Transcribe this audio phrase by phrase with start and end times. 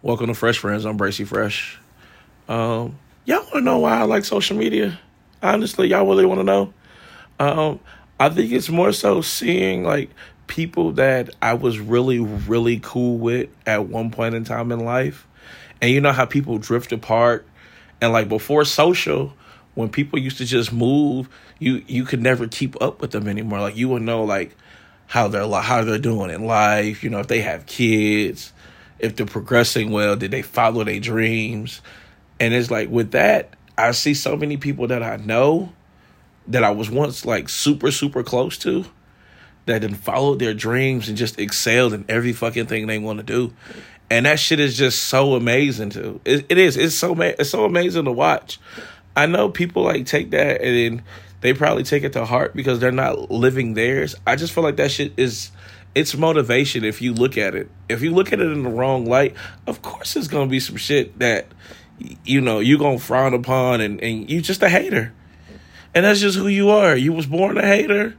[0.00, 0.84] Welcome to Fresh Friends.
[0.84, 1.76] I'm Bracy Fresh.
[2.48, 4.96] Um, y'all want to know why I like social media?
[5.42, 6.72] Honestly, y'all really want to know?
[7.40, 7.80] Um,
[8.20, 10.10] I think it's more so seeing like
[10.46, 15.26] people that I was really, really cool with at one point in time in life.
[15.82, 17.44] And you know how people drift apart.
[18.00, 19.32] And like before social,
[19.74, 21.28] when people used to just move,
[21.58, 23.58] you you could never keep up with them anymore.
[23.58, 24.56] Like you would know like
[25.08, 28.52] how they're how they're doing in life, you know, if they have kids,
[28.98, 31.80] if they're progressing well, did they follow their dreams?
[32.40, 35.72] And it's like with that, I see so many people that I know
[36.48, 38.84] that I was once like super, super close to
[39.66, 43.22] that then followed their dreams and just excelled in every fucking thing they want to
[43.22, 43.52] do.
[44.10, 46.20] And that shit is just so amazing too.
[46.24, 46.76] It, it is.
[46.76, 48.58] It's so it's so amazing to watch.
[49.14, 51.04] I know people like take that and then
[51.40, 54.14] they probably take it to heart because they're not living theirs.
[54.26, 55.50] I just feel like that shit is
[55.98, 57.68] it's motivation if you look at it.
[57.88, 59.34] If you look at it in the wrong light,
[59.66, 61.46] of course it's gonna be some shit that
[62.24, 65.12] you know you gonna frown upon and, and you just a hater.
[65.96, 66.94] And that's just who you are.
[66.94, 68.14] You was born a hater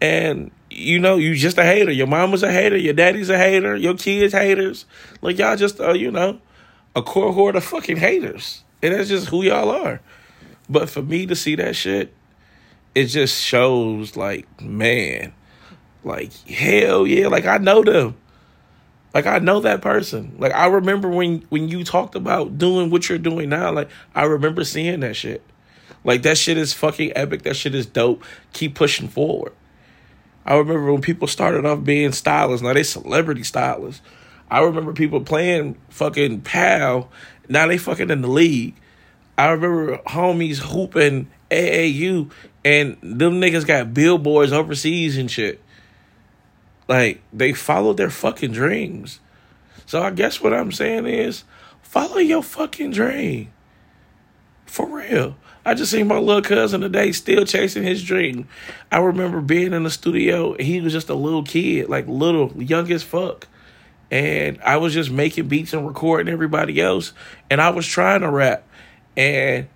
[0.00, 1.92] and you know, you just a hater.
[1.92, 4.86] Your mom was a hater, your daddy's a hater, your kids haters.
[5.20, 6.40] Like y'all just uh, you know,
[6.96, 8.64] a cohort of fucking haters.
[8.82, 10.00] And that's just who y'all are.
[10.66, 12.14] But for me to see that shit,
[12.94, 15.34] it just shows like, man,
[16.04, 18.16] like hell yeah, like I know them.
[19.14, 20.36] Like I know that person.
[20.38, 23.72] Like I remember when when you talked about doing what you're doing now.
[23.72, 25.42] Like I remember seeing that shit.
[26.04, 27.42] Like that shit is fucking epic.
[27.42, 28.24] That shit is dope.
[28.52, 29.52] Keep pushing forward.
[30.44, 32.64] I remember when people started off being stylists.
[32.64, 34.02] Now they celebrity stylists.
[34.50, 37.10] I remember people playing fucking pal.
[37.48, 38.74] Now they fucking in the league.
[39.38, 42.30] I remember homies hooping AAU
[42.64, 45.60] and them niggas got billboards overseas and shit.
[46.88, 49.20] Like they followed their fucking dreams.
[49.86, 51.44] So I guess what I'm saying is
[51.82, 53.52] follow your fucking dream.
[54.66, 55.36] For real.
[55.64, 58.48] I just seen my little cousin today still chasing his dream.
[58.90, 60.54] I remember being in the studio.
[60.54, 63.46] He was just a little kid, like little, young as fuck.
[64.10, 67.12] And I was just making beats and recording everybody else.
[67.48, 68.66] And I was trying to rap.
[69.16, 69.68] And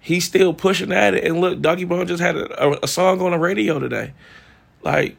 [0.00, 1.24] he's still pushing at it.
[1.24, 4.12] And look, Doggy Bone just had a, a song on the radio today.
[4.82, 5.16] Like,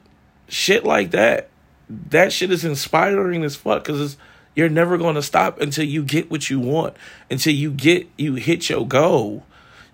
[0.47, 1.49] shit like that.
[1.89, 4.17] That shit is inspiring as fuck because
[4.55, 6.95] you're never going to stop until you get what you want,
[7.29, 9.45] until you get, you hit your goal.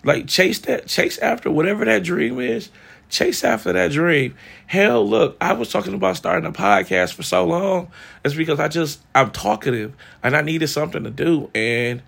[0.02, 2.70] Like, chase that, chase after whatever that dream is.
[3.10, 4.34] Chase after that dream.
[4.66, 7.90] Hell, look, I was talking about starting a podcast for so long.
[8.24, 11.50] It's because I just, I'm talkative and I needed something to do.
[11.54, 12.02] And,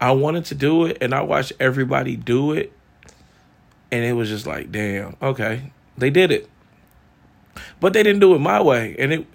[0.00, 2.72] I wanted to do it and I watched everybody do it.
[3.90, 6.48] And it was just like, damn, okay, they did it.
[7.80, 8.96] But they didn't do it my way.
[8.98, 9.26] And it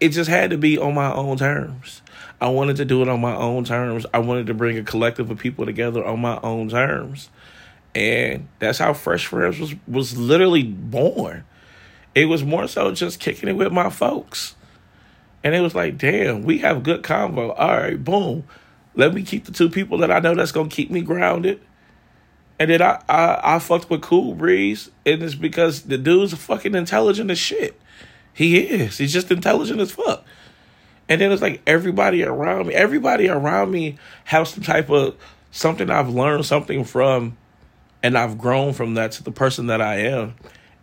[0.00, 2.02] it just had to be on my own terms.
[2.40, 4.06] I wanted to do it on my own terms.
[4.14, 7.28] I wanted to bring a collective of people together on my own terms.
[7.94, 11.44] And that's how Fresh Friends was was literally born.
[12.14, 14.56] It was more so just kicking it with my folks.
[15.44, 17.54] And it was like, damn, we have good convo.
[17.58, 18.44] All right, boom.
[18.94, 21.60] Let me keep the two people that I know that's gonna keep me grounded.
[22.60, 26.74] And then I, I I fucked with Cool Breeze, and it's because the dude's fucking
[26.74, 27.80] intelligent as shit.
[28.34, 28.98] He is.
[28.98, 30.24] He's just intelligent as fuck.
[31.08, 35.16] And then it's like everybody around me, everybody around me has some type of
[35.50, 37.38] something I've learned something from,
[38.02, 40.34] and I've grown from that to the person that I am.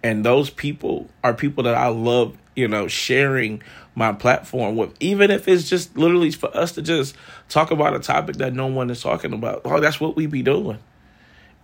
[0.04, 3.62] And those people are people that I love, you know, sharing
[3.94, 7.16] my platform with, even if it's just literally for us to just
[7.50, 9.62] talk about a topic that no one is talking about.
[9.64, 10.80] Oh, that's what we be doing.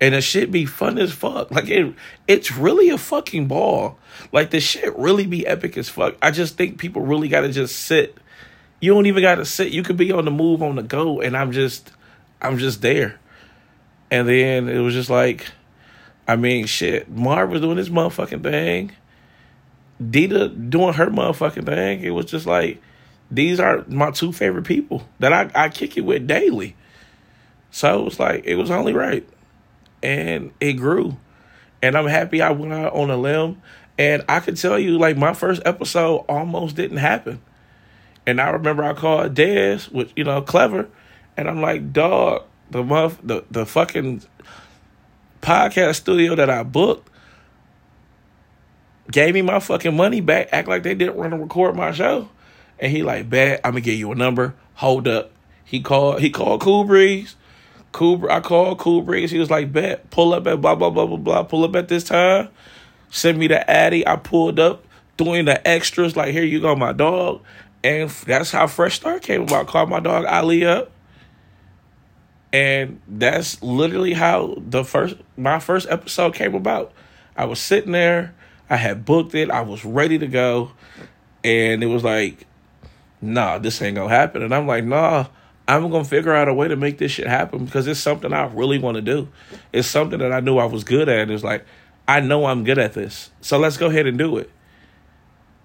[0.02, 1.52] And it should be fun as fuck.
[1.52, 1.94] Like it
[2.28, 3.98] it's really a fucking ball.
[4.32, 6.16] Like the shit really be epic as fuck.
[6.22, 8.18] I just think people really gotta just sit.
[8.82, 9.72] You don't even gotta sit.
[9.72, 11.92] You could be on the move on the go and I'm just
[12.42, 13.20] I'm just there.
[14.12, 15.46] And then it was just like
[16.28, 17.10] I mean shit.
[17.10, 18.92] Marv was doing his motherfucking thing.
[20.10, 22.02] Dita doing her motherfucking thing.
[22.02, 22.82] It was just like
[23.32, 26.76] these are my two favorite people that I, I kick it with daily.
[27.72, 29.28] So it was like it was only right.
[30.04, 31.18] And it grew.
[31.82, 33.62] And I'm happy I went out on a limb.
[33.98, 37.42] And I could tell you, like, my first episode almost didn't happen.
[38.26, 40.90] And I remember I called Dez, which, you know, clever.
[41.36, 44.24] And I'm like, dog, the month the, the fucking
[45.42, 47.10] podcast studio that I booked
[49.12, 52.30] gave me my fucking money back, act like they didn't want to record my show.
[52.80, 54.56] And he like, bet I'm gonna give you a number.
[54.76, 55.32] Hold up.
[55.64, 57.36] He called he called Cool Breeze.
[57.94, 59.32] Cool I called Cool Breeze.
[59.32, 61.44] He was like, bet, pull up at blah blah blah blah blah.
[61.44, 62.50] Pull up at this time.
[63.10, 64.06] Send me the Addy.
[64.06, 64.84] I pulled up,
[65.18, 67.42] doing the extras, like, here you go, my dog.
[67.84, 69.68] And that's how Fresh Start came about.
[69.68, 70.92] Called my dog Ali up.
[72.52, 76.92] And that's literally how the first my first episode came about.
[77.36, 78.36] I was sitting there,
[78.70, 80.72] I had booked it, I was ready to go,
[81.44, 82.46] and it was like,
[83.22, 84.44] nah, this ain't gonna happen.
[84.44, 85.28] And I'm like, nah,
[85.68, 88.46] I'm gonna figure out a way to make this shit happen because it's something I
[88.48, 89.30] really want to do.
[89.72, 91.30] It's something that I knew I was good at.
[91.30, 91.66] It's like
[92.08, 94.50] I know I'm good at this, so let's go ahead and do it.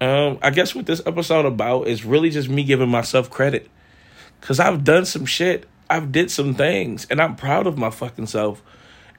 [0.01, 3.69] Um, I guess what this episode about is really just me giving myself credit,
[4.41, 8.27] cause I've done some shit, I've did some things, and I'm proud of my fucking
[8.27, 8.63] self.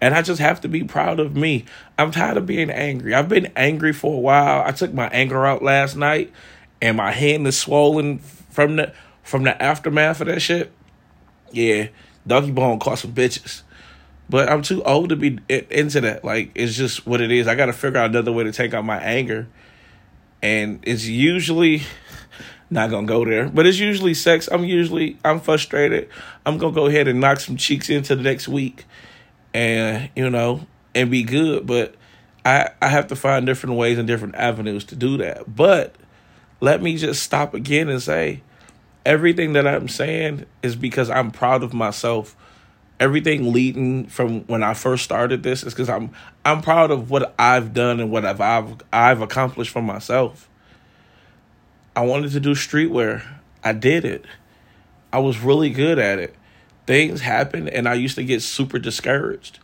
[0.02, 1.66] And I just have to be proud of me.
[1.98, 3.14] I'm tired of being angry.
[3.14, 4.64] I've been angry for a while.
[4.66, 6.32] I took my anger out last night,
[6.82, 8.94] and my hand is swollen from the
[9.30, 10.72] from the aftermath of that shit.
[11.52, 11.90] Yeah,
[12.26, 13.62] Donkey Bone caught some bitches.
[14.28, 16.24] But I'm too old to be into that.
[16.24, 17.48] Like, it's just what it is.
[17.48, 19.48] I got to figure out another way to take out my anger.
[20.42, 21.84] And it's usually
[22.70, 24.48] not gonna go there, but it's usually sex.
[24.52, 26.10] I'm usually I'm frustrated.
[26.46, 28.86] I'm gonna go ahead and knock some cheeks into the next week,
[29.54, 30.66] and you know,
[30.96, 31.68] and be good.
[31.68, 31.96] But
[32.46, 35.54] I I have to find different ways and different avenues to do that.
[35.54, 35.96] But
[36.62, 38.44] let me just stop again and say,
[39.06, 42.36] everything that I'm saying is because I'm proud of myself.
[43.00, 46.12] Everything leading from when I first started this is because I'm
[46.44, 50.50] I'm proud of what I've done and what I've I've, I've accomplished for myself.
[51.96, 53.24] I wanted to do streetwear.
[53.64, 54.26] I did it.
[55.12, 56.36] I was really good at it.
[56.86, 59.60] Things happened and I used to get super discouraged.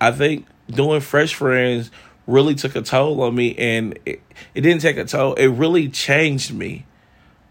[0.00, 1.90] I think doing Fresh Friends
[2.26, 4.22] really took a toll on me and it,
[4.54, 5.34] it didn't take a toll.
[5.34, 6.86] It really changed me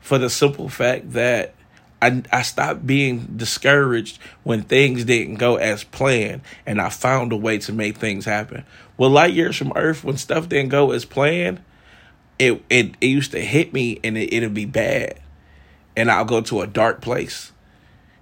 [0.07, 1.53] for the simple fact that
[2.01, 7.35] I, I stopped being discouraged when things didn't go as planned and I found a
[7.35, 8.63] way to make things happen.
[8.95, 11.61] Well, light years from Earth, when stuff didn't go as planned,
[12.39, 15.19] it it, it used to hit me and it, it'd be bad.
[15.97, 17.51] And I'll go to a dark place.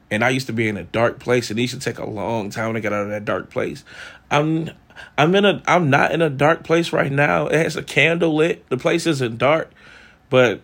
[0.09, 2.09] And I used to be in a dark place and it used to take a
[2.09, 3.85] long time to get out of that dark place.
[4.31, 4.71] I'm
[5.19, 7.45] I'm in a I'm not in a dark place right now.
[7.45, 8.67] It has a candle lit.
[8.69, 9.71] The place isn't dark,
[10.31, 10.61] but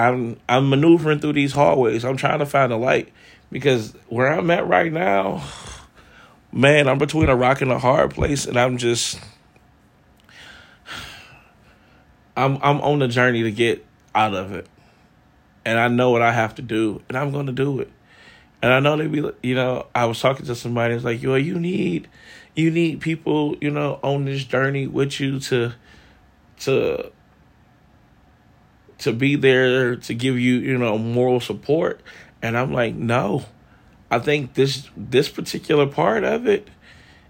[0.00, 2.04] I'm I'm maneuvering through these hallways.
[2.04, 3.12] I'm trying to find a light
[3.52, 5.44] because where I'm at right now,
[6.52, 9.20] man, I'm between a rock and a hard place, and I'm just
[12.36, 14.66] I'm I'm on the journey to get out of it,
[15.64, 17.90] and I know what I have to do, and I'm going to do it.
[18.62, 20.94] And I know they be, you know, I was talking to somebody.
[20.94, 22.08] It's like, yo, you need,
[22.54, 25.72] you need people, you know, on this journey with you to,
[26.60, 27.10] to
[29.00, 32.00] to be there to give you, you know, moral support.
[32.42, 33.44] And I'm like, no.
[34.10, 36.68] I think this this particular part of it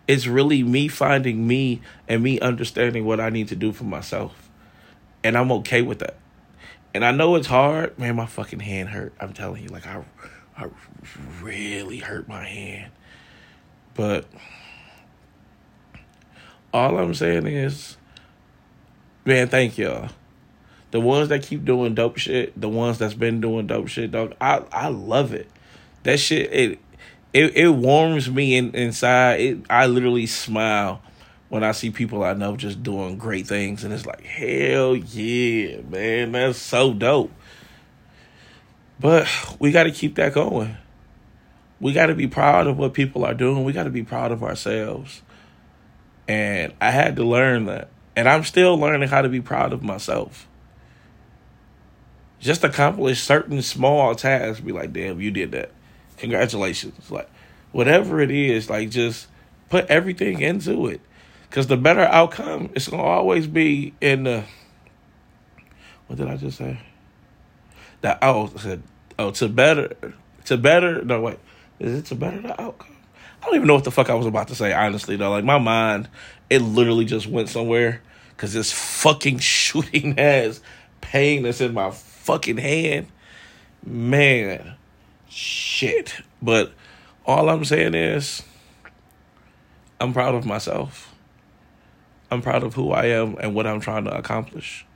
[0.09, 4.49] is really me finding me and me understanding what I need to do for myself.
[5.23, 6.17] And I'm okay with that.
[6.95, 7.99] And I know it's hard.
[7.99, 9.13] Man, my fucking hand hurt.
[9.21, 10.03] I'm telling you, like I
[10.57, 10.69] I
[11.43, 12.91] really hurt my hand.
[13.95, 14.25] But
[16.73, 17.97] all I'm saying is,
[19.25, 20.11] man, thank y'all
[20.91, 24.35] the ones that keep doing dope shit, the ones that's been doing dope shit, dog.
[24.41, 25.49] I I love it.
[26.03, 26.79] That shit it
[27.33, 29.41] it it warms me in, inside.
[29.41, 31.03] It I literally smile
[31.49, 35.81] when I see people I know just doing great things, and it's like hell yeah,
[35.83, 37.33] man, that's so dope.
[38.99, 39.29] But
[39.59, 40.77] we got to keep that going.
[41.81, 43.65] We got to be proud of what people are doing.
[43.65, 45.23] We got to be proud of ourselves.
[46.29, 47.89] And I had to learn that.
[48.15, 50.47] And I'm still learning how to be proud of myself
[52.41, 54.61] just accomplish certain small tasks.
[54.61, 55.71] Be like, damn, you did that.
[56.17, 57.11] Congratulations.
[57.11, 57.31] Like,
[57.73, 59.29] whatever it is, like, just
[59.69, 61.01] put everything into it.
[61.49, 64.45] Because the better outcome, it's going to always be in the.
[66.07, 66.81] What did I just say?
[68.01, 68.83] That, oh, said,
[69.19, 70.15] oh, to better.
[70.47, 71.05] To better.
[71.05, 71.39] No, wait.
[71.79, 72.97] Is it to better the outcome?
[73.43, 75.31] I don't even know what the fuck I was about to say, honestly, though.
[75.31, 76.09] Like, my mind,
[76.49, 78.03] it literally just went somewhere.
[78.31, 80.61] Because this fucking shooting ass
[81.01, 81.91] pain that's in my
[82.21, 83.07] fucking hand,
[83.85, 84.75] man,
[85.29, 86.21] shit.
[86.43, 86.73] But
[87.27, 88.43] all I'm saying is,
[90.01, 91.15] I'm proud of myself.
[92.31, 94.87] I'm proud of who I am and what I'm trying to accomplish.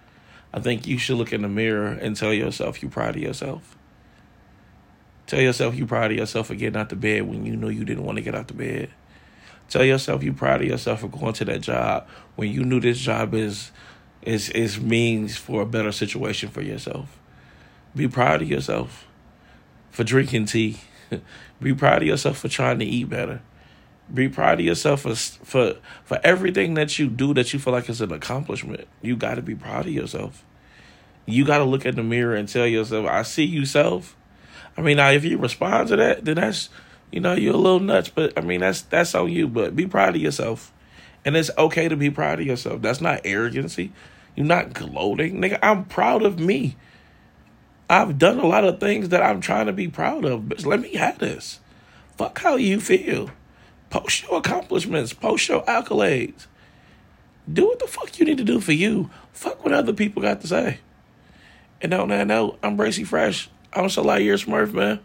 [0.53, 3.77] I think you should look in the mirror and tell yourself you're proud of yourself.
[5.27, 7.85] Tell yourself you're proud of yourself for getting out the bed when you know you
[7.85, 8.91] didn't want to get out the bed.
[9.69, 12.99] Tell yourself you're proud of yourself for going to that job when you knew this
[12.99, 13.73] job is
[14.25, 17.19] is is means for a better situation for yourself.
[17.95, 19.07] Be proud of yourself
[19.91, 20.81] for drinking tea.
[21.63, 23.43] Be proud of yourself for trying to eat better.
[24.13, 27.89] Be proud of yourself for for for everything that you do that you feel like
[27.89, 28.87] is an accomplishment.
[29.03, 30.45] You got to be proud of yourself.
[31.27, 34.17] You got to look in the mirror and tell yourself, "I see you, self."
[34.77, 36.69] I mean, now if you respond to that, then that's
[37.11, 38.11] you know you're a little nuts.
[38.11, 39.49] But I mean, that's that's on you.
[39.49, 40.73] But be proud of yourself,
[41.25, 42.83] and it's okay to be proud of yourself.
[42.83, 43.93] That's not arrogancy.
[44.35, 45.59] You're not gloating, nigga.
[45.63, 46.77] I'm proud of me.
[47.89, 50.49] I've done a lot of things that I'm trying to be proud of.
[50.49, 51.61] But let me have this.
[52.17, 53.31] Fuck how you feel.
[53.91, 55.13] Post your accomplishments.
[55.13, 56.47] Post your accolades.
[57.53, 59.11] Do what the fuck you need to do for you.
[59.33, 60.79] Fuck what other people got to say.
[61.81, 63.51] And on that note, I'm Bracy Fresh.
[63.73, 65.01] I'm Salai Year Smurf, man.